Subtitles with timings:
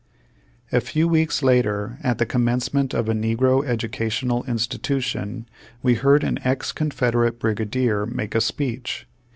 [0.71, 5.45] A few weeks later, at the commencement of a negro educational institution,'^
[5.83, 9.05] we heard an ex Confederate Brigadier make a speech.